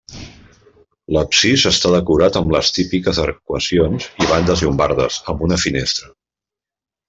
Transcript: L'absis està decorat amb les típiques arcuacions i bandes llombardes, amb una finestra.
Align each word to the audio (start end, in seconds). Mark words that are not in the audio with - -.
L'absis 1.17 1.65
està 1.71 1.91
decorat 1.95 2.39
amb 2.41 2.49
les 2.55 2.73
típiques 2.79 3.21
arcuacions 3.25 4.09
i 4.25 4.31
bandes 4.33 4.65
llombardes, 4.67 5.23
amb 5.35 5.49
una 5.49 5.61
finestra. 5.69 6.15